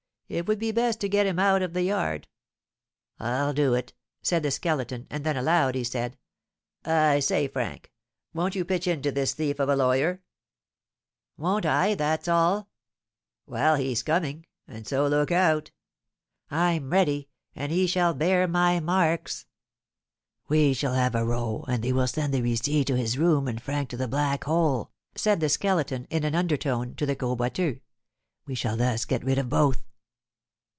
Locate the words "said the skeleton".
4.21-5.05, 25.13-26.07